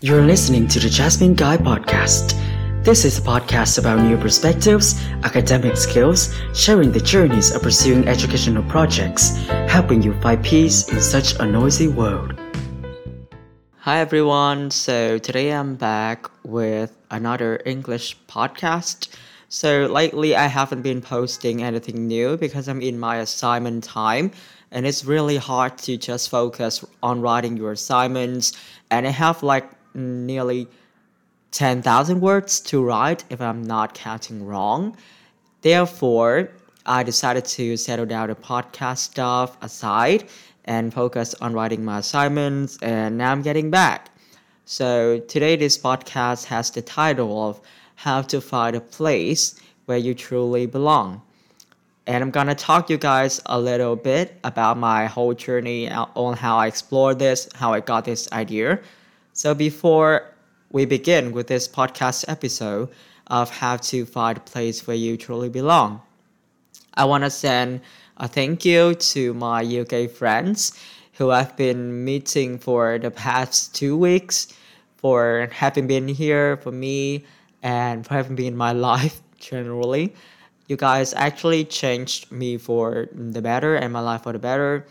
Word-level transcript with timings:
You're 0.00 0.22
listening 0.22 0.68
to 0.68 0.78
the 0.78 0.88
Jasmine 0.88 1.34
Guy 1.34 1.56
podcast. 1.56 2.38
This 2.84 3.04
is 3.04 3.18
a 3.18 3.20
podcast 3.20 3.80
about 3.80 3.98
new 3.98 4.16
perspectives, 4.16 4.94
academic 5.24 5.76
skills, 5.76 6.32
sharing 6.54 6.92
the 6.92 7.00
journeys 7.00 7.52
of 7.52 7.62
pursuing 7.62 8.06
educational 8.06 8.62
projects, 8.70 9.36
helping 9.66 10.00
you 10.00 10.14
find 10.20 10.44
peace 10.44 10.88
in 10.88 11.00
such 11.00 11.34
a 11.40 11.44
noisy 11.44 11.88
world. 11.88 12.38
Hi 13.78 13.98
everyone. 13.98 14.70
So 14.70 15.18
today 15.18 15.50
I'm 15.50 15.74
back 15.74 16.30
with 16.44 16.96
another 17.10 17.60
English 17.66 18.16
podcast. 18.28 19.08
So 19.48 19.86
lately 19.86 20.36
I 20.36 20.46
haven't 20.46 20.82
been 20.82 21.00
posting 21.00 21.64
anything 21.64 22.06
new 22.06 22.36
because 22.36 22.68
I'm 22.68 22.82
in 22.82 23.00
my 23.00 23.16
assignment 23.16 23.82
time 23.82 24.30
and 24.70 24.86
it's 24.86 25.04
really 25.04 25.38
hard 25.38 25.76
to 25.78 25.96
just 25.96 26.28
focus 26.28 26.84
on 27.02 27.20
writing 27.20 27.56
your 27.56 27.72
assignments 27.72 28.52
and 28.92 29.04
I 29.04 29.10
have 29.10 29.42
like 29.42 29.68
nearly 29.98 30.68
10,000 31.50 32.20
words 32.20 32.60
to 32.60 32.82
write 32.82 33.24
if 33.30 33.40
I'm 33.40 33.62
not 33.62 33.94
counting 33.94 34.46
wrong. 34.46 34.96
Therefore, 35.62 36.50
I 36.86 37.02
decided 37.02 37.44
to 37.46 37.76
settle 37.76 38.06
down 38.06 38.28
the 38.28 38.34
podcast 38.34 38.98
stuff 38.98 39.56
aside 39.62 40.28
and 40.64 40.92
focus 40.92 41.34
on 41.40 41.54
writing 41.54 41.84
my 41.84 41.98
assignments, 41.98 42.78
and 42.82 43.18
now 43.18 43.32
I'm 43.32 43.42
getting 43.42 43.70
back. 43.70 44.10
So, 44.66 45.18
today, 45.20 45.56
this 45.56 45.78
podcast 45.78 46.44
has 46.44 46.70
the 46.70 46.82
title 46.82 47.48
of 47.48 47.60
How 47.94 48.20
to 48.22 48.40
Find 48.40 48.76
a 48.76 48.80
Place 48.80 49.58
Where 49.86 49.96
You 49.96 50.14
Truly 50.14 50.66
Belong. 50.66 51.22
And 52.06 52.22
I'm 52.22 52.30
gonna 52.30 52.54
talk 52.54 52.86
to 52.86 52.94
you 52.94 52.98
guys 52.98 53.40
a 53.46 53.58
little 53.60 53.96
bit 53.96 54.38
about 54.44 54.78
my 54.78 55.06
whole 55.06 55.34
journey 55.34 55.90
uh, 55.90 56.06
on 56.14 56.36
how 56.36 56.56
I 56.58 56.66
explored 56.66 57.18
this, 57.18 57.48
how 57.54 57.72
I 57.72 57.80
got 57.80 58.04
this 58.04 58.30
idea. 58.32 58.80
So 59.38 59.54
before 59.54 60.34
we 60.72 60.84
begin 60.84 61.30
with 61.30 61.46
this 61.46 61.68
podcast 61.68 62.24
episode 62.26 62.88
of 63.28 63.48
how 63.50 63.76
to 63.76 64.04
find 64.04 64.36
a 64.36 64.40
place 64.40 64.84
where 64.84 64.96
you 64.96 65.16
truly 65.16 65.48
belong, 65.48 66.02
I 66.94 67.04
want 67.04 67.22
to 67.22 67.30
send 67.30 67.82
a 68.16 68.26
thank 68.26 68.64
you 68.64 68.96
to 68.96 69.34
my 69.34 69.62
UK 69.62 70.10
friends 70.10 70.72
who 71.12 71.30
I've 71.30 71.56
been 71.56 72.04
meeting 72.04 72.58
for 72.58 72.98
the 72.98 73.12
past 73.12 73.76
two 73.76 73.96
weeks 73.96 74.48
for 74.96 75.48
having 75.52 75.86
been 75.86 76.08
here 76.08 76.56
for 76.56 76.72
me 76.72 77.24
and 77.62 78.04
for 78.04 78.14
having 78.14 78.34
been 78.34 78.54
in 78.54 78.56
my 78.56 78.72
life 78.90 79.22
generally. 79.38 80.14
You 80.66 80.76
guys 80.76 81.14
actually 81.14 81.64
changed 81.64 82.32
me 82.32 82.58
for 82.58 83.06
the 83.12 83.40
better 83.40 83.76
and 83.76 83.92
my 83.92 84.00
life 84.00 84.24
for 84.24 84.32
the 84.32 84.40
better 84.40 84.84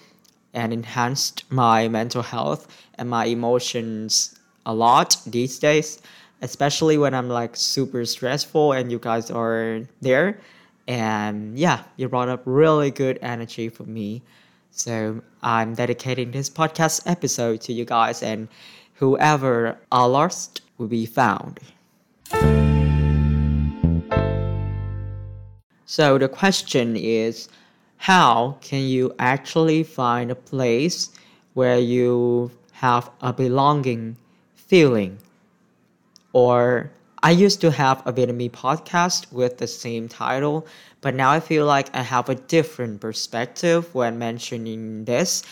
and 0.54 0.72
enhanced 0.72 1.44
my 1.52 1.90
mental 1.90 2.22
health 2.22 2.66
and 2.98 3.10
my 3.10 3.26
emotions 3.26 4.37
a 4.68 4.74
lot 4.74 5.18
these 5.26 5.58
days, 5.58 6.00
especially 6.42 6.98
when 7.00 7.16
I'm 7.16 7.30
like 7.30 7.56
super 7.56 8.06
stressful 8.06 8.74
and 8.74 8.92
you 8.92 9.00
guys 9.00 9.32
are 9.32 9.82
there. 10.02 10.40
And 10.88 11.58
yeah, 11.58 11.84
you 11.96 12.08
brought 12.10 12.30
up 12.30 12.44
really 12.46 12.92
good 12.92 13.18
energy 13.22 13.70
for 13.70 13.84
me. 13.84 14.22
So 14.72 15.24
I'm 15.42 15.74
dedicating 15.74 16.32
this 16.32 16.50
podcast 16.50 17.08
episode 17.08 17.62
to 17.62 17.74
you 17.74 17.84
guys, 17.84 18.22
and 18.22 18.48
whoever 18.94 19.80
are 19.92 20.08
lost 20.08 20.62
will 20.78 20.88
be 20.88 21.06
found. 21.08 21.60
So 25.86 26.18
the 26.20 26.30
question 26.30 26.96
is 26.96 27.50
how 27.98 28.58
can 28.62 28.84
you 28.84 29.16
actually 29.18 29.84
find 29.84 30.30
a 30.30 30.36
place 30.36 31.10
where 31.56 31.80
you 31.80 32.52
have 32.74 33.10
a 33.22 33.34
belonging 33.34 34.16
feeling. 34.68 35.18
Or 36.34 36.92
I 37.24 37.32
used 37.32 37.62
to 37.62 37.72
have 37.72 38.06
a 38.06 38.14
Vietnamese 38.14 38.52
podcast 38.52 39.32
with 39.32 39.58
the 39.58 39.68
same 39.68 40.08
title, 40.08 40.68
but 41.02 41.16
now 41.16 41.32
I 41.32 41.40
feel 41.40 41.66
like 41.66 41.96
I 41.96 42.02
have 42.02 42.30
a 42.30 42.36
different 42.36 43.02
perspective 43.02 43.94
when 43.96 44.20
mentioning 44.20 45.06
this. 45.06 45.44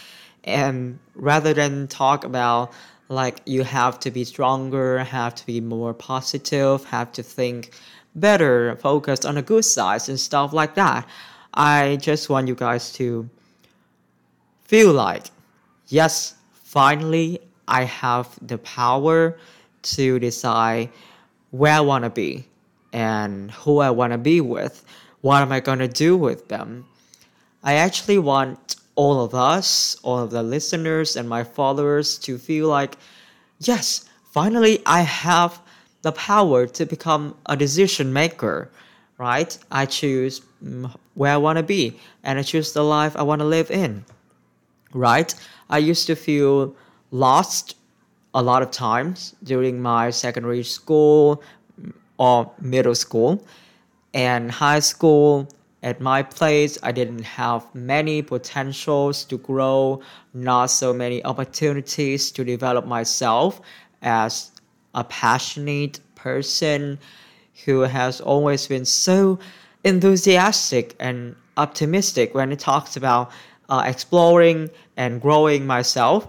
And 0.44 1.00
rather 1.16 1.54
than 1.54 1.88
talk 1.88 2.24
about 2.24 2.72
like 3.10 3.42
you 3.46 3.64
have 3.64 4.00
to 4.02 4.12
be 4.12 4.24
stronger, 4.24 5.00
have 5.00 5.36
to 5.36 5.46
be 5.46 5.62
more 5.62 5.94
positive, 5.94 6.84
have 6.86 7.12
to 7.14 7.24
think 7.24 7.72
better, 8.16 8.76
focused 8.78 9.26
on 9.26 9.36
the 9.36 9.42
good 9.42 9.66
sides 9.66 10.10
and 10.10 10.20
stuff 10.20 10.54
like 10.54 10.76
that. 10.76 11.08
I 11.54 11.98
just 12.02 12.30
want 12.30 12.48
you 12.48 12.56
guys 12.56 12.92
to 12.94 13.30
feel 14.64 14.92
like, 14.94 15.26
yes, 15.88 16.36
finally 16.52 17.42
I 17.68 17.84
have 17.84 18.28
the 18.42 18.58
power 18.60 19.38
to 19.84 20.20
decide 20.20 20.90
where 21.52 21.74
I 21.74 21.82
want 21.82 22.04
to 22.04 22.10
be 22.10 22.46
and 22.92 23.52
who 23.52 23.80
I 23.80 23.90
want 23.90 24.14
to 24.14 24.18
be 24.18 24.42
with. 24.42 24.86
What 25.22 25.42
am 25.42 25.52
I 25.52 25.60
going 25.60 25.80
to 25.80 25.88
do 25.88 26.18
with 26.18 26.48
them? 26.48 26.86
I 27.64 27.74
actually 27.74 28.20
want 28.20 28.76
all 28.96 29.24
of 29.24 29.34
us, 29.34 29.98
all 30.04 30.20
of 30.20 30.32
the 30.32 30.44
listeners 30.44 31.16
and 31.16 31.28
my 31.28 31.44
followers 31.44 32.18
to 32.20 32.38
feel 32.38 32.68
like, 32.68 32.98
yes, 33.60 34.06
finally 34.32 34.82
I 34.86 35.02
have 35.02 35.60
the 36.02 36.12
power 36.12 36.68
to 36.68 36.86
become 36.86 37.36
a 37.48 37.58
decision 37.58 38.14
maker, 38.14 38.70
right? 39.18 39.58
I 39.72 39.86
choose 39.86 40.42
where 41.16 41.34
I 41.34 41.38
want 41.38 41.58
to 41.58 41.64
be 41.64 42.00
and 42.24 42.40
I 42.40 42.44
choose 42.44 42.74
the 42.74 42.84
life 42.84 43.16
I 43.16 43.24
want 43.24 43.40
to 43.40 43.46
live 43.46 43.72
in, 43.72 44.06
right? 44.94 45.34
I 45.70 45.80
used 45.80 46.08
to 46.08 46.16
feel 46.16 46.76
lost 47.16 47.76
a 48.34 48.42
lot 48.42 48.62
of 48.62 48.72
times 48.72 49.36
during 49.44 49.82
my 49.82 50.10
secondary 50.10 50.64
school 50.64 51.42
or 52.18 52.52
middle 52.60 52.96
school. 52.96 53.44
And 54.14 54.52
high 54.52 54.80
school 54.80 55.48
at 55.86 56.02
my 56.02 56.24
place 56.24 56.78
i 56.82 56.92
didn't 56.92 57.24
have 57.24 57.64
many 57.74 58.22
potentials 58.22 59.24
to 59.24 59.38
grow 59.38 60.02
not 60.34 60.66
so 60.66 60.92
many 60.92 61.24
opportunities 61.24 62.32
to 62.32 62.44
develop 62.44 62.86
myself 62.88 63.62
as 64.02 64.52
a 64.96 65.04
passionate 65.04 66.00
person 66.16 66.98
who 67.66 67.82
has 67.82 68.20
always 68.20 68.68
been 68.68 68.84
so 68.84 69.38
enthusiastic 69.84 70.96
and 71.00 71.36
optimistic 71.58 72.34
when 72.34 72.52
it 72.52 72.60
talks 72.60 72.98
about 72.98 73.32
uh, 73.70 73.84
exploring 73.86 74.70
and 74.98 75.22
growing 75.22 75.66
myself 75.68 76.28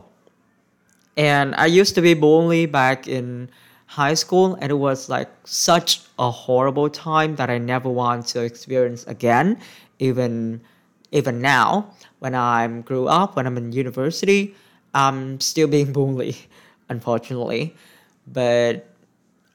and 1.16 1.54
I 1.54 1.66
used 1.66 1.94
to 1.94 2.02
be 2.02 2.14
bullied 2.14 2.72
back 2.72 3.08
in 3.08 3.50
high 3.86 4.14
school, 4.14 4.56
and 4.60 4.70
it 4.70 4.76
was 4.76 5.08
like 5.08 5.28
such 5.44 6.02
a 6.18 6.30
horrible 6.30 6.90
time 6.90 7.36
that 7.36 7.50
I 7.50 7.58
never 7.58 7.88
want 7.88 8.26
to 8.28 8.42
experience 8.42 9.06
again. 9.06 9.58
Even 9.98 10.60
even 11.12 11.40
now, 11.40 11.90
when 12.18 12.34
I'm 12.34 12.82
grew 12.82 13.06
up, 13.06 13.36
when 13.36 13.46
I'm 13.46 13.56
in 13.56 13.72
university, 13.72 14.54
I'm 14.94 15.40
still 15.40 15.68
being 15.68 15.92
bullied, 15.98 16.36
unfortunately. 16.88 17.74
But 18.26 18.86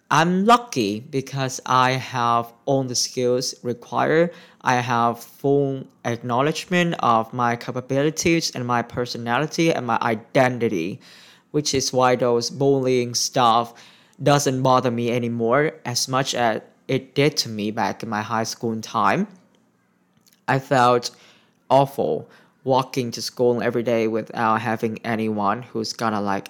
I'm 0.09 0.45
lucky 0.45 0.99
because 0.99 1.61
I 1.65 1.91
have 1.91 2.51
all 2.65 2.83
the 2.83 2.95
skills 2.95 3.55
required. 3.63 4.33
I 4.61 4.75
have 4.75 5.19
full 5.23 5.85
acknowledgement 6.03 6.95
of 6.99 7.31
my 7.33 7.55
capabilities 7.55 8.51
and 8.51 8.65
my 8.65 8.81
personality 8.81 9.73
and 9.73 9.87
my 9.87 9.97
identity 10.01 10.99
which 11.51 11.73
is 11.73 11.93
why 11.93 12.15
those 12.15 12.49
bullying 12.49 13.13
stuff 13.13 13.73
doesn't 14.21 14.61
bother 14.61 14.91
me 14.91 15.11
anymore 15.11 15.73
as 15.85 16.07
much 16.07 16.33
as 16.35 16.61
it 16.87 17.15
did 17.15 17.37
to 17.37 17.49
me 17.49 17.71
back 17.71 18.03
in 18.03 18.09
my 18.09 18.21
high 18.21 18.43
school 18.43 18.79
time. 18.81 19.27
I 20.47 20.59
felt 20.59 21.11
awful 21.69 22.29
walking 22.63 23.11
to 23.11 23.21
school 23.21 23.61
every 23.61 23.83
day 23.83 24.07
without 24.07 24.61
having 24.61 24.99
anyone 25.03 25.63
who's 25.63 25.93
gonna 25.93 26.21
like 26.21 26.49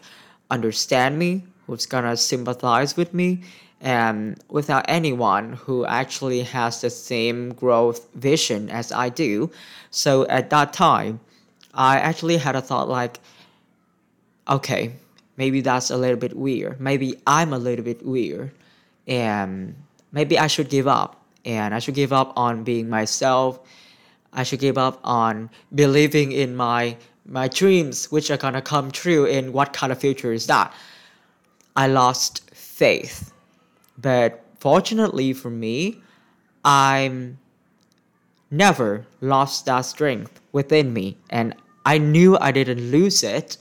understand 0.50 1.17
me, 1.17 1.43
who's 1.67 1.85
gonna 1.85 2.17
sympathize 2.17 2.97
with 2.97 3.14
me, 3.14 3.41
and 3.79 4.37
without 4.49 4.85
anyone 4.87 5.53
who 5.53 5.85
actually 5.85 6.41
has 6.43 6.81
the 6.81 6.90
same 6.90 7.53
growth 7.53 8.11
vision 8.14 8.70
as 8.70 8.91
I 8.91 9.09
do. 9.09 9.52
So 9.90 10.28
at 10.28 10.49
that 10.49 10.73
time, 10.73 11.20
I 11.73 11.97
actually 11.97 12.37
had 12.37 12.55
a 12.55 12.61
thought 12.61 12.90
like, 12.90 13.20
okay, 14.49 14.93
maybe 15.37 15.61
that's 15.61 15.89
a 15.89 15.97
little 15.97 16.17
bit 16.17 16.35
weird. 16.35 16.79
Maybe 16.79 17.16
I'm 17.25 17.53
a 17.53 17.57
little 17.57 17.85
bit 17.85 18.05
weird. 18.05 18.51
And 19.07 19.75
maybe 20.11 20.37
I 20.37 20.47
should 20.47 20.69
give 20.69 20.87
up. 20.87 21.23
And 21.45 21.73
I 21.73 21.79
should 21.79 21.95
give 21.95 22.13
up 22.13 22.33
on 22.35 22.63
being 22.63 22.89
myself. 22.89 23.59
I 24.33 24.43
should 24.43 24.59
give 24.59 24.78
up 24.78 24.99
on 25.03 25.49
believing 25.73 26.31
in 26.31 26.55
my 26.55 26.97
my 27.25 27.47
dreams, 27.47 28.11
which 28.11 28.31
are 28.31 28.37
gonna 28.37 28.61
come 28.61 28.91
true. 28.91 29.25
In 29.25 29.53
what 29.53 29.73
kind 29.73 29.91
of 29.91 29.99
future 29.99 30.33
is 30.33 30.47
that? 30.47 30.73
I 31.75 31.87
lost 31.87 32.49
faith. 32.53 33.34
But 33.97 34.43
fortunately 34.59 35.34
for 35.34 35.49
me, 35.49 36.01
I'm 36.63 37.39
never 38.49 39.05
lost 39.22 39.66
that 39.66 39.81
strength 39.81 40.39
within 40.51 40.93
me. 40.93 41.17
And 41.29 41.55
I 41.85 41.97
knew 41.97 42.37
I 42.37 42.51
didn't 42.51 42.91
lose 42.91 43.23
it 43.23 43.57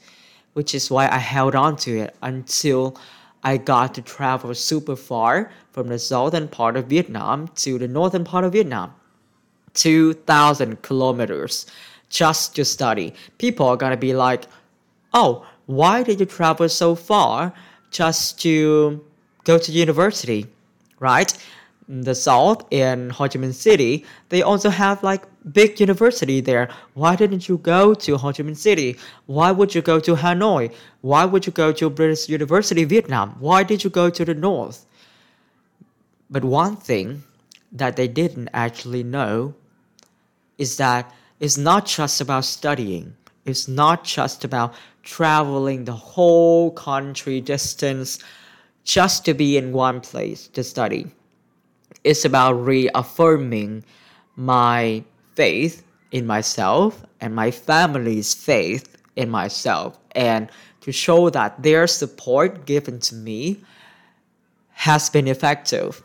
which 0.52 0.74
is 0.74 0.90
why 0.90 1.08
I 1.08 1.18
held 1.18 1.54
on 1.54 1.76
to 1.76 1.98
it 1.98 2.16
until 2.22 2.96
I 3.42 3.56
got 3.56 3.94
to 3.94 4.02
travel 4.02 4.54
super 4.54 4.96
far 4.96 5.50
from 5.72 5.88
the 5.88 5.98
southern 5.98 6.48
part 6.48 6.76
of 6.76 6.86
Vietnam 6.86 7.48
to 7.56 7.78
the 7.78 7.88
northern 7.88 8.24
part 8.24 8.44
of 8.44 8.52
Vietnam. 8.52 8.94
2,000 9.74 10.82
kilometers 10.82 11.66
just 12.08 12.56
to 12.56 12.64
study. 12.64 13.14
People 13.38 13.66
are 13.66 13.76
gonna 13.76 13.96
be 13.96 14.12
like, 14.12 14.44
oh, 15.14 15.46
why 15.66 16.02
did 16.02 16.20
you 16.20 16.26
travel 16.26 16.68
so 16.68 16.94
far 16.94 17.52
just 17.90 18.40
to 18.40 19.04
go 19.44 19.58
to 19.58 19.72
university, 19.72 20.46
right? 20.98 21.36
The 21.88 22.14
South 22.14 22.66
in 22.70 23.10
Ho 23.10 23.28
Chi 23.28 23.38
Minh 23.38 23.54
City, 23.54 24.04
they 24.28 24.42
also 24.42 24.70
have 24.70 25.02
like 25.02 25.22
big 25.52 25.80
university 25.80 26.40
there. 26.40 26.68
Why 26.94 27.16
didn't 27.16 27.48
you 27.48 27.58
go 27.58 27.94
to 27.94 28.16
Ho 28.16 28.32
Chi 28.32 28.42
Minh 28.42 28.56
City? 28.56 28.96
Why 29.26 29.50
would 29.50 29.74
you 29.74 29.82
go 29.82 30.00
to 30.00 30.14
Hanoi? 30.14 30.72
Why 31.00 31.24
would 31.24 31.46
you 31.46 31.52
go 31.52 31.72
to 31.72 31.90
British 31.90 32.28
University, 32.28 32.84
Vietnam? 32.84 33.36
Why 33.38 33.62
did 33.62 33.84
you 33.84 33.90
go 33.90 34.10
to 34.10 34.24
the 34.24 34.34
North? 34.34 34.86
But 36.30 36.44
one 36.44 36.76
thing 36.76 37.24
that 37.72 37.96
they 37.96 38.08
didn't 38.08 38.50
actually 38.52 39.02
know 39.02 39.54
is 40.58 40.76
that 40.76 41.12
it's 41.40 41.56
not 41.56 41.86
just 41.86 42.20
about 42.20 42.44
studying. 42.44 43.16
It's 43.46 43.66
not 43.66 44.04
just 44.04 44.44
about 44.44 44.74
traveling 45.02 45.84
the 45.84 45.92
whole 45.92 46.70
country 46.72 47.40
distance 47.40 48.18
just 48.84 49.24
to 49.24 49.34
be 49.34 49.56
in 49.56 49.72
one 49.72 50.00
place 50.00 50.48
to 50.48 50.62
study. 50.62 51.06
It's 52.04 52.24
about 52.24 52.52
reaffirming 52.52 53.84
my 54.36 55.04
faith 55.40 55.82
in 56.10 56.26
myself 56.26 57.02
and 57.22 57.34
my 57.34 57.50
family's 57.50 58.34
faith 58.34 58.86
in 59.16 59.30
myself 59.30 59.98
and 60.14 60.50
to 60.82 60.92
show 60.92 61.30
that 61.30 61.62
their 61.62 61.86
support 61.86 62.66
given 62.66 63.00
to 63.00 63.14
me 63.14 63.56
has 64.86 65.08
been 65.08 65.26
effective. 65.26 66.02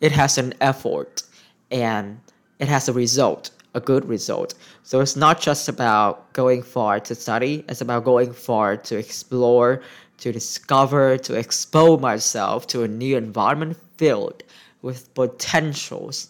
It 0.00 0.12
has 0.12 0.38
an 0.38 0.54
effort 0.60 1.24
and 1.72 2.20
it 2.60 2.68
has 2.68 2.88
a 2.88 2.92
result, 2.92 3.50
a 3.74 3.80
good 3.80 4.04
result. 4.04 4.54
So 4.84 5.00
it's 5.00 5.16
not 5.16 5.40
just 5.40 5.68
about 5.68 6.32
going 6.34 6.62
far 6.62 7.00
to 7.00 7.14
study, 7.16 7.64
it's 7.68 7.80
about 7.80 8.04
going 8.04 8.32
far 8.32 8.76
to 8.76 8.96
explore, 8.96 9.82
to 10.18 10.30
discover, 10.30 11.18
to 11.18 11.34
expose 11.34 12.00
myself 12.00 12.68
to 12.68 12.84
a 12.84 12.88
new 13.02 13.16
environment 13.16 13.76
filled 13.96 14.44
with 14.82 15.12
potentials. 15.14 16.28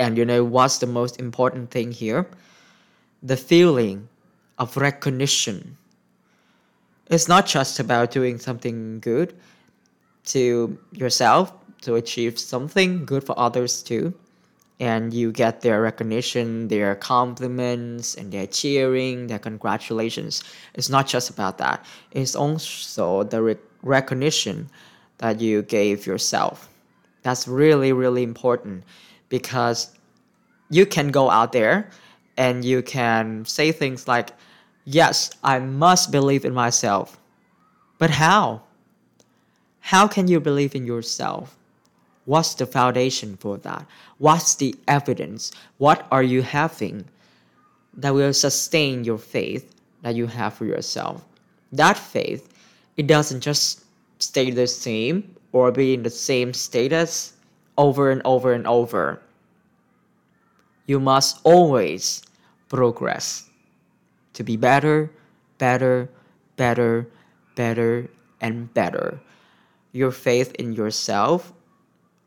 And 0.00 0.16
you 0.16 0.24
know 0.24 0.42
what's 0.42 0.78
the 0.78 0.86
most 0.86 1.20
important 1.20 1.70
thing 1.70 1.92
here? 1.92 2.26
The 3.22 3.36
feeling 3.36 4.08
of 4.58 4.78
recognition. 4.78 5.76
It's 7.10 7.28
not 7.28 7.44
just 7.44 7.78
about 7.78 8.10
doing 8.10 8.38
something 8.38 9.00
good 9.00 9.34
to 10.32 10.78
yourself 10.92 11.52
to 11.82 11.96
achieve 11.96 12.38
something 12.38 13.04
good 13.04 13.24
for 13.24 13.38
others 13.38 13.82
too. 13.82 14.14
And 14.80 15.12
you 15.12 15.32
get 15.32 15.60
their 15.60 15.82
recognition, 15.82 16.68
their 16.68 16.94
compliments, 16.94 18.14
and 18.14 18.32
their 18.32 18.46
cheering, 18.46 19.26
their 19.26 19.38
congratulations. 19.38 20.42
It's 20.72 20.88
not 20.88 21.06
just 21.08 21.28
about 21.28 21.58
that, 21.58 21.84
it's 22.12 22.34
also 22.34 23.24
the 23.24 23.42
re- 23.42 23.56
recognition 23.82 24.70
that 25.18 25.42
you 25.42 25.60
gave 25.60 26.06
yourself. 26.06 26.70
That's 27.20 27.46
really, 27.46 27.92
really 27.92 28.22
important 28.22 28.84
because 29.30 29.96
you 30.68 30.84
can 30.84 31.08
go 31.08 31.30
out 31.30 31.52
there 31.52 31.88
and 32.36 32.64
you 32.64 32.82
can 32.82 33.46
say 33.46 33.72
things 33.72 34.06
like, 34.06 34.30
Yes, 34.84 35.30
I 35.44 35.58
must 35.58 36.10
believe 36.10 36.44
in 36.44 36.54
myself. 36.54 37.18
But 37.98 38.10
how? 38.10 38.62
How 39.80 40.08
can 40.08 40.26
you 40.26 40.40
believe 40.40 40.74
in 40.74 40.86
yourself? 40.86 41.56
What's 42.24 42.54
the 42.54 42.66
foundation 42.66 43.36
for 43.36 43.56
that? 43.58 43.86
What's 44.18 44.54
the 44.54 44.74
evidence? 44.88 45.52
What 45.78 46.06
are 46.10 46.22
you 46.22 46.42
having 46.42 47.04
that 47.94 48.14
will 48.14 48.32
sustain 48.32 49.04
your 49.04 49.18
faith 49.18 49.74
that 50.02 50.14
you 50.14 50.26
have 50.26 50.54
for 50.54 50.64
yourself? 50.64 51.24
That 51.72 51.96
faith, 51.98 52.48
it 52.96 53.06
doesn't 53.06 53.40
just 53.40 53.84
stay 54.18 54.50
the 54.50 54.66
same 54.66 55.34
or 55.52 55.72
be 55.72 55.94
in 55.94 56.02
the 56.02 56.10
same 56.10 56.52
status 56.52 57.34
over 57.76 58.10
and 58.10 58.22
over 58.24 58.52
and 58.52 58.66
over. 58.66 59.20
You 60.86 61.00
must 61.00 61.40
always 61.44 62.22
progress 62.68 63.48
to 64.34 64.42
be 64.42 64.56
better, 64.56 65.10
better, 65.58 66.08
better, 66.56 67.08
better, 67.54 68.08
and 68.40 68.72
better. 68.74 69.20
Your 69.92 70.10
faith 70.10 70.54
in 70.54 70.72
yourself, 70.72 71.52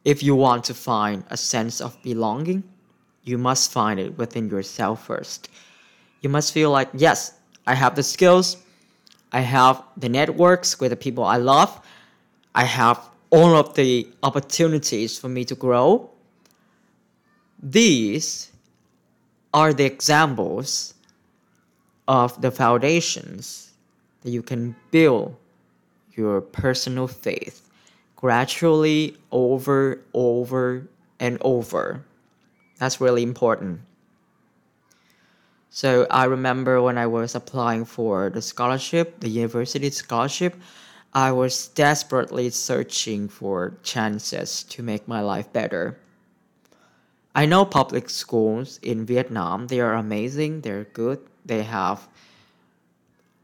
if 0.05 0.21
you 0.21 0.35
want 0.35 0.63
to 0.65 0.73
find 0.73 1.23
a 1.29 1.37
sense 1.37 1.81
of 1.81 2.01
belonging, 2.03 2.63
you 3.23 3.37
must 3.37 3.71
find 3.71 3.99
it 3.99 4.17
within 4.17 4.49
yourself 4.49 5.05
first. 5.05 5.49
You 6.21 6.29
must 6.29 6.53
feel 6.53 6.71
like, 6.71 6.89
yes, 6.93 7.33
I 7.65 7.73
have 7.73 7.95
the 7.95 8.03
skills, 8.03 8.57
I 9.31 9.41
have 9.41 9.81
the 9.97 10.09
networks 10.09 10.79
with 10.79 10.91
the 10.91 10.97
people 10.97 11.23
I 11.23 11.37
love, 11.37 11.79
I 12.53 12.65
have 12.65 13.09
all 13.33 13.55
of 13.55 13.73
the 13.73 14.07
opportunities 14.21 15.17
for 15.17 15.27
me 15.27 15.43
to 15.43 15.55
grow. 15.55 16.07
These 17.61 18.51
are 19.51 19.73
the 19.73 19.85
examples 19.85 20.93
of 22.07 22.39
the 22.41 22.51
foundations 22.51 23.71
that 24.21 24.29
you 24.29 24.43
can 24.43 24.75
build 24.91 25.35
your 26.13 26.41
personal 26.41 27.07
faith 27.07 27.69
gradually 28.15 29.17
over 29.31 29.99
over 30.13 30.87
and 31.19 31.37
over 31.41 32.05
that's 32.77 33.01
really 33.01 33.23
important 33.23 33.81
so 35.69 36.05
i 36.09 36.23
remember 36.23 36.81
when 36.81 36.97
i 36.97 37.07
was 37.07 37.35
applying 37.35 37.83
for 37.83 38.29
the 38.29 38.41
scholarship 38.41 39.19
the 39.19 39.29
university 39.29 39.89
scholarship 39.89 40.55
i 41.13 41.31
was 41.31 41.67
desperately 41.69 42.49
searching 42.49 43.27
for 43.27 43.73
chances 43.83 44.63
to 44.63 44.83
make 44.83 45.07
my 45.07 45.21
life 45.21 45.51
better 45.53 45.97
i 47.35 47.45
know 47.45 47.65
public 47.65 48.09
schools 48.09 48.79
in 48.81 49.05
vietnam 49.05 49.67
they 49.67 49.79
are 49.79 49.93
amazing 49.95 50.61
they're 50.61 50.85
good 50.85 51.19
they 51.45 51.63
have 51.63 52.07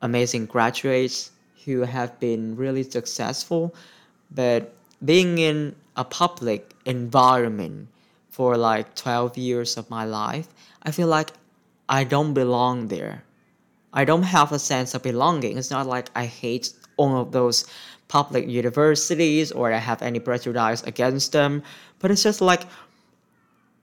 amazing 0.01 0.45
graduates 0.45 1.31
who 1.65 1.81
have 1.81 2.19
been 2.19 2.55
really 2.55 2.83
successful, 2.83 3.73
but 4.31 4.73
being 5.03 5.37
in 5.37 5.75
a 5.95 6.03
public 6.03 6.73
environment 6.85 7.87
for 8.29 8.57
like 8.57 8.95
12 8.95 9.37
years 9.37 9.77
of 9.77 9.89
my 9.89 10.05
life, 10.05 10.47
I 10.83 10.91
feel 10.91 11.07
like 11.07 11.31
I 11.87 12.03
don't 12.03 12.33
belong 12.33 12.87
there. 12.87 13.23
I 13.91 14.05
don't 14.05 14.23
have 14.23 14.51
a 14.51 14.59
sense 14.59 14.93
of 14.93 15.03
belonging. 15.03 15.57
It's 15.57 15.71
not 15.71 15.87
like 15.87 16.09
I 16.15 16.25
hate 16.25 16.71
all 16.99 17.17
of 17.17 17.31
those 17.31 17.65
public 18.07 18.47
universities 18.47 19.51
or 19.51 19.71
I 19.71 19.77
have 19.77 20.01
any 20.01 20.19
prejudice 20.19 20.83
against 20.83 21.31
them, 21.31 21.63
but 21.99 22.11
it's 22.11 22.23
just 22.23 22.41
like 22.41 22.63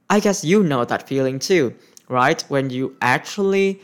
I 0.09 0.21
guess 0.21 0.45
you 0.45 0.63
know 0.63 0.85
that 0.85 1.09
feeling 1.09 1.39
too, 1.39 1.75
right? 2.09 2.41
When 2.49 2.71
you 2.71 2.95
actually 3.03 3.81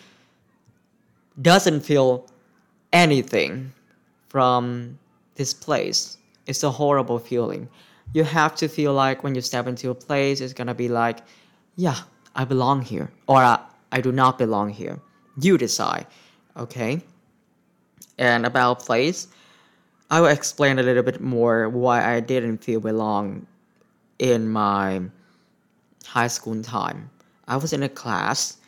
doesn't 1.41 1.81
feel 1.81 2.27
anything 2.93 3.73
from 4.29 4.99
this 5.37 5.53
place. 5.55 6.17
It's 6.47 6.63
a 6.63 6.71
horrible 6.71 7.19
feeling. 7.19 7.69
You 8.13 8.25
have 8.25 8.55
to 8.57 8.69
feel 8.69 8.93
like 8.93 9.25
when 9.25 9.35
you 9.35 9.41
step 9.41 9.67
into 9.67 9.91
a 9.91 9.95
place, 9.95 10.41
it's 10.41 10.53
gonna 10.53 10.75
be 10.75 10.89
like, 10.89 11.19
yeah, 11.77 11.99
I 12.35 12.45
belong 12.45 12.83
here, 12.83 13.11
or 13.27 13.39
I, 13.39 13.59
I 13.91 14.01
do 14.01 14.13
not 14.13 14.39
belong 14.39 14.69
here. 14.71 15.01
You 15.41 15.57
decide, 15.57 16.07
okay? 16.57 17.03
And 18.19 18.47
about 18.47 18.81
place, 18.81 19.29
I 20.11 20.21
will 20.21 20.29
explain 20.29 20.79
a 20.79 20.83
little 20.83 21.03
bit 21.03 21.21
more 21.21 21.69
why 21.69 22.15
I 22.15 22.21
didn't 22.21 22.59
feel 22.59 22.81
belong 22.81 23.47
in 24.19 24.49
my 24.49 25.03
high 26.05 26.29
school 26.29 26.63
time. 26.63 27.11
I 27.49 27.57
was 27.57 27.73
in 27.73 27.83
a 27.83 27.89
class 27.89 28.59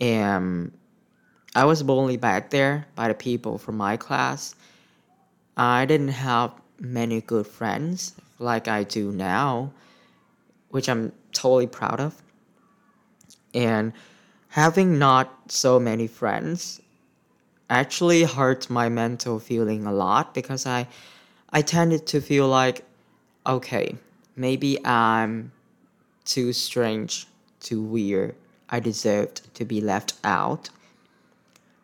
and 0.00 0.72
I 1.54 1.64
was 1.64 1.82
bullied 1.82 2.20
back 2.20 2.50
there 2.50 2.86
by 2.94 3.08
the 3.08 3.14
people 3.14 3.58
from 3.58 3.76
my 3.76 3.96
class. 3.96 4.54
I 5.56 5.84
didn't 5.84 6.08
have 6.08 6.52
many 6.80 7.20
good 7.20 7.46
friends 7.46 8.14
like 8.38 8.66
I 8.68 8.84
do 8.84 9.12
now, 9.12 9.72
which 10.70 10.88
I'm 10.88 11.12
totally 11.32 11.66
proud 11.66 12.00
of. 12.00 12.22
And 13.54 13.92
having 14.48 14.98
not 14.98 15.52
so 15.52 15.78
many 15.78 16.06
friends 16.06 16.80
actually 17.80 18.24
hurt 18.24 18.70
my 18.70 18.88
mental 18.88 19.38
feeling 19.38 19.86
a 19.86 19.92
lot 19.92 20.34
because 20.34 20.66
I 20.66 20.88
I 21.50 21.62
tended 21.62 22.06
to 22.08 22.20
feel 22.20 22.48
like 22.48 22.84
okay, 23.46 23.96
maybe 24.36 24.84
I'm 24.86 25.52
too 26.24 26.52
strange, 26.52 27.26
too 27.60 27.82
weird. 27.82 28.34
I 28.70 28.80
deserved 28.80 29.54
to 29.54 29.64
be 29.64 29.80
left 29.80 30.14
out 30.24 30.70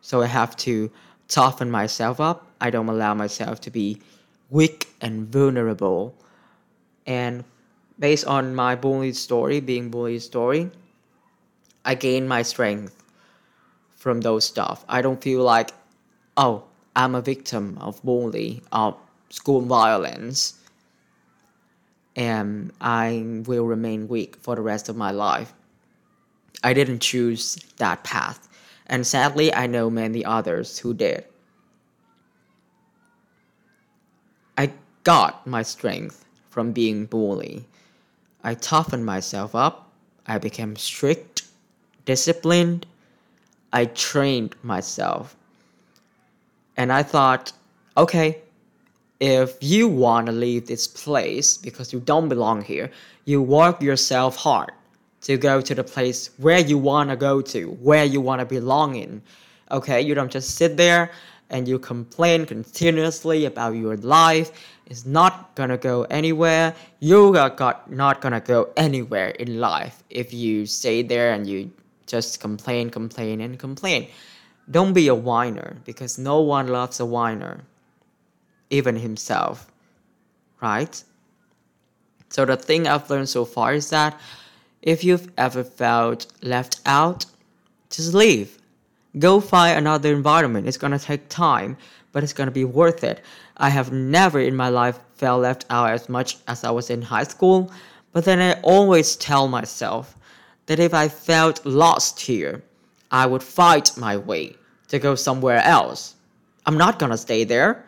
so 0.01 0.21
I 0.23 0.25
have 0.27 0.55
to 0.57 0.91
toughen 1.27 1.69
myself 1.69 2.19
up. 2.19 2.47
I 2.59 2.71
don't 2.71 2.89
allow 2.89 3.13
myself 3.13 3.61
to 3.61 3.71
be 3.71 4.01
weak 4.49 4.87
and 5.01 5.27
vulnerable. 5.27 6.15
And 7.05 7.43
based 7.99 8.25
on 8.25 8.55
my 8.55 8.75
bully 8.75 9.13
story, 9.13 9.59
being 9.59 9.91
bully 9.91 10.19
story, 10.19 10.71
I 11.85 11.95
gain 11.95 12.27
my 12.27 12.41
strength 12.41 12.98
from 13.99 14.21
those 14.21 14.45
stuff. 14.45 14.83
I 14.89 15.01
don't 15.01 15.21
feel 15.21 15.43
like, 15.43 15.71
oh, 16.37 16.63
I'm 16.95 17.13
a 17.13 17.21
victim 17.21 17.77
of 17.79 18.01
bully, 18.01 18.63
of 18.71 18.97
school 19.29 19.61
violence, 19.61 20.57
and 22.15 22.71
I 22.81 23.23
will 23.45 23.65
remain 23.65 24.07
weak 24.07 24.37
for 24.37 24.55
the 24.55 24.61
rest 24.61 24.89
of 24.89 24.95
my 24.95 25.11
life. 25.11 25.53
I 26.63 26.73
didn't 26.73 26.99
choose 26.99 27.55
that 27.77 28.03
path, 28.03 28.49
and 28.87 29.05
sadly, 29.05 29.53
I 29.53 29.67
know 29.67 29.89
many 29.89 30.25
others 30.25 30.79
who 30.79 30.93
did. 30.93 31.25
I 34.57 34.71
got 35.03 35.45
my 35.45 35.61
strength 35.61 36.25
from 36.49 36.71
being 36.71 37.05
bullied. 37.05 37.65
I 38.43 38.55
toughened 38.55 39.05
myself 39.05 39.55
up. 39.55 39.91
I 40.25 40.37
became 40.37 40.75
strict, 40.75 41.43
disciplined. 42.05 42.85
I 43.73 43.85
trained 43.85 44.55
myself. 44.63 45.35
And 46.77 46.91
I 46.91 47.03
thought, 47.03 47.51
okay, 47.97 48.41
if 49.19 49.57
you 49.61 49.87
want 49.87 50.27
to 50.27 50.31
leave 50.31 50.67
this 50.67 50.87
place 50.87 51.57
because 51.57 51.91
you 51.91 51.99
don't 51.99 52.29
belong 52.29 52.61
here, 52.61 52.89
you 53.25 53.41
work 53.41 53.81
yourself 53.81 54.35
hard 54.37 54.71
to 55.21 55.37
go 55.37 55.59
to 55.61 55.75
the 55.75 55.83
place 55.83 56.29
where 56.37 56.59
you 56.59 56.77
want 56.77 57.09
to 57.09 57.15
go 57.15 57.41
to, 57.41 57.71
where 57.81 58.05
you 58.05 58.21
want 58.21 58.39
to 58.39 58.45
belong 58.45 58.95
in. 58.95 59.21
Okay, 59.71 60.01
you 60.01 60.15
don't 60.15 60.31
just 60.31 60.55
sit 60.55 60.77
there 60.77 61.11
and 61.49 61.67
you 61.67 61.77
complain 61.79 62.45
continuously 62.45 63.45
about 63.45 63.75
your 63.75 63.97
life. 63.97 64.51
It's 64.85 65.05
not 65.05 65.53
gonna 65.55 65.77
go 65.77 66.03
anywhere. 66.03 66.73
You 66.99 67.35
are 67.35 67.49
got, 67.49 67.91
not 67.91 68.21
gonna 68.21 68.39
go 68.39 68.69
anywhere 68.77 69.29
in 69.29 69.59
life 69.59 70.03
if 70.09 70.33
you 70.33 70.65
stay 70.65 71.01
there 71.03 71.33
and 71.33 71.45
you 71.47 71.71
just 72.09 72.41
complain, 72.41 72.89
complain, 72.89 73.39
and 73.39 73.57
complain. 73.57 74.09
Don't 74.69 74.93
be 74.93 75.07
a 75.07 75.15
whiner 75.15 75.77
because 75.85 76.17
no 76.17 76.41
one 76.41 76.67
loves 76.67 76.99
a 76.99 77.05
whiner, 77.05 77.61
even 78.69 78.95
himself, 78.95 79.71
right? 80.61 81.03
So, 82.29 82.45
the 82.45 82.57
thing 82.57 82.87
I've 82.87 83.09
learned 83.09 83.29
so 83.29 83.45
far 83.45 83.73
is 83.73 83.89
that 83.89 84.19
if 84.81 85.03
you've 85.03 85.31
ever 85.37 85.63
felt 85.63 86.27
left 86.41 86.81
out, 86.85 87.25
just 87.89 88.13
leave. 88.13 88.57
Go 89.17 89.39
find 89.39 89.77
another 89.77 90.13
environment. 90.13 90.67
It's 90.67 90.77
gonna 90.77 90.99
take 90.99 91.29
time, 91.29 91.77
but 92.11 92.23
it's 92.23 92.33
gonna 92.33 92.51
be 92.51 92.65
worth 92.65 93.03
it. 93.03 93.21
I 93.57 93.69
have 93.69 93.91
never 93.91 94.39
in 94.39 94.55
my 94.55 94.69
life 94.69 94.99
felt 95.15 95.41
left 95.41 95.65
out 95.69 95.89
as 95.89 96.07
much 96.07 96.37
as 96.47 96.63
I 96.63 96.71
was 96.71 96.89
in 96.89 97.01
high 97.01 97.23
school, 97.23 97.71
but 98.13 98.25
then 98.25 98.39
I 98.39 98.59
always 98.61 99.15
tell 99.15 99.47
myself 99.47 100.15
that 100.69 100.79
if 100.79 100.93
I 100.93 101.07
felt 101.07 101.65
lost 101.65 102.19
here, 102.19 102.61
I 103.09 103.25
would 103.25 103.41
fight 103.41 103.97
my 103.97 104.15
way 104.17 104.55
to 104.89 104.99
go 104.99 105.15
somewhere 105.15 105.63
else. 105.63 106.13
I'm 106.67 106.77
not 106.77 106.99
gonna 106.99 107.17
stay 107.17 107.43
there. 107.43 107.83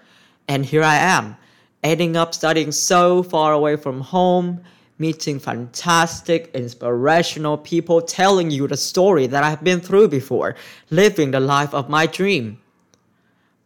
And 0.47 0.65
here 0.65 0.81
I 0.81 0.95
am, 0.95 1.37
ending 1.83 2.17
up 2.17 2.33
studying 2.33 2.71
so 2.71 3.21
far 3.21 3.53
away 3.53 3.75
from 3.75 4.01
home 4.01 4.61
meeting 4.97 5.39
fantastic, 5.39 6.49
inspirational 6.55 7.57
people 7.59 8.01
telling 8.01 8.49
you 8.49 8.67
the 8.67 8.77
story 8.77 9.27
that 9.27 9.43
I've 9.43 9.63
been 9.63 9.79
through 9.79 10.07
before, 10.07 10.55
living 10.89 11.29
the 11.29 11.39
life 11.39 11.75
of 11.75 11.87
my 11.87 12.07
dream. 12.07 12.59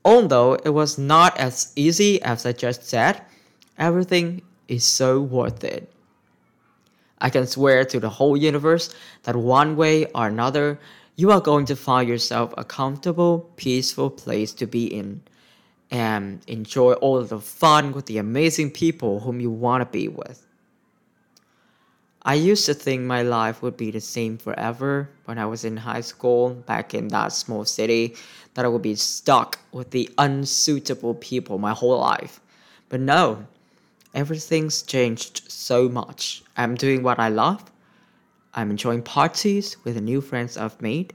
Although 0.04 0.56
it 0.66 0.74
was 0.74 0.98
not 0.98 1.38
as 1.38 1.72
easy 1.78 2.22
as 2.22 2.46
I 2.46 2.52
just 2.52 2.84
said, 2.84 3.22
everything 3.78 4.42
is 4.68 4.84
so 4.84 5.22
worth 5.22 5.64
it. 5.64 5.90
I 7.26 7.32
can 7.32 7.48
swear 7.48 7.84
to 7.86 8.00
the 8.00 8.08
whole 8.08 8.38
universe 8.38 8.94
that 9.24 9.36
one 9.36 9.76
way 9.76 10.06
or 10.14 10.28
another, 10.28 10.78
you 11.16 11.32
are 11.32 11.42
going 11.42 11.66
to 11.66 11.76
find 11.76 12.08
yourself 12.08 12.54
a 12.56 12.64
comfortable, 12.64 13.50
peaceful 13.56 14.12
place 14.12 14.54
to 14.54 14.68
be 14.68 14.86
in 14.86 15.24
and 15.90 16.42
enjoy 16.46 16.94
all 16.94 17.24
the 17.24 17.40
fun 17.40 17.94
with 17.94 18.06
the 18.06 18.20
amazing 18.20 18.70
people 18.70 19.22
whom 19.22 19.40
you 19.40 19.50
want 19.50 19.82
to 19.82 19.88
be 19.88 20.08
with. 20.08 20.46
I 22.22 22.36
used 22.36 22.68
to 22.68 22.76
think 22.76 23.02
my 23.02 23.24
life 23.24 23.64
would 23.64 23.76
be 23.76 23.90
the 23.90 24.02
same 24.02 24.38
forever 24.38 25.10
when 25.26 25.40
I 25.40 25.48
was 25.48 25.66
in 25.66 25.78
high 25.78 26.02
school 26.02 26.54
back 26.54 26.94
in 26.94 27.08
that 27.08 27.34
small 27.34 27.66
city, 27.66 28.16
that 28.54 28.66
I 28.66 28.68
would 28.68 28.84
be 28.84 28.94
stuck 28.94 29.58
with 29.72 29.90
the 29.90 30.12
unsuitable 30.20 31.16
people 31.16 31.58
my 31.58 31.74
whole 31.74 31.98
life. 31.98 32.40
But 32.90 33.00
no, 33.00 33.48
everything's 34.16 34.82
changed 34.82 35.44
so 35.52 35.90
much. 35.90 36.44
I'm 36.58 36.76
doing 36.76 37.04
what 37.04 37.20
I 37.20 37.30
love. 37.30 37.72
I'm 38.54 38.72
enjoying 38.72 39.04
parties 39.04 39.76
with 39.84 39.96
the 39.96 40.02
new 40.02 40.22
friends 40.22 40.58
I've 40.58 40.82
made. 40.82 41.14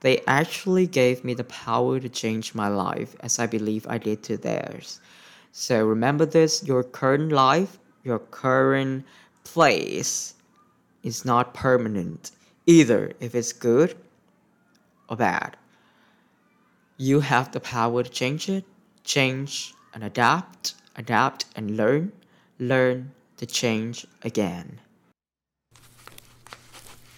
They 0.00 0.20
actually 0.26 0.86
gave 0.86 1.24
me 1.24 1.32
the 1.32 1.44
power 1.44 1.98
to 1.98 2.08
change 2.10 2.54
my 2.54 2.68
life 2.68 3.16
as 3.20 3.38
I 3.38 3.46
believe 3.46 3.86
I 3.88 3.96
did 3.96 4.22
to 4.24 4.36
theirs. 4.36 5.00
So 5.52 5.86
remember 5.86 6.26
this 6.26 6.62
your 6.62 6.84
current 6.84 7.32
life, 7.32 7.78
your 8.02 8.18
current 8.18 9.06
place 9.44 10.34
is 11.02 11.24
not 11.24 11.54
permanent, 11.54 12.32
either 12.66 13.12
if 13.20 13.34
it's 13.34 13.54
good 13.54 13.96
or 15.08 15.16
bad. 15.16 15.56
You 16.98 17.20
have 17.20 17.52
the 17.52 17.60
power 17.60 18.02
to 18.02 18.10
change 18.10 18.50
it, 18.50 18.64
change 19.04 19.74
and 19.94 20.04
adapt, 20.04 20.74
adapt 20.96 21.46
and 21.56 21.76
learn, 21.76 22.12
learn 22.58 23.12
to 23.36 23.46
change 23.46 24.06
again. 24.22 24.80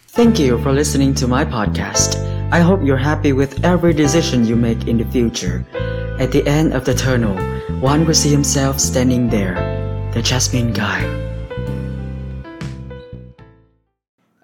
Thank 0.09 0.38
you 0.38 0.59
for 0.62 0.73
listening 0.73 1.14
to 1.16 1.28
my 1.28 1.45
podcast. 1.45 2.16
I 2.50 2.61
hope 2.61 2.81
you're 2.83 2.97
happy 2.97 3.33
with 3.33 3.64
every 3.64 3.93
decision 3.93 4.47
you 4.47 4.57
make 4.57 4.88
in 4.88 4.97
the 4.97 5.05
future. 5.05 5.66
At 6.19 6.33
the 6.33 6.47
end 6.47 6.73
of 6.73 6.85
the 6.85 6.95
tunnel, 6.95 7.37
one 7.81 8.07
will 8.07 8.14
see 8.14 8.31
himself 8.31 8.81
standing 8.81 9.28
there, 9.28 9.55
the 10.14 10.23
Jasmine 10.23 10.73
guy. 10.73 11.25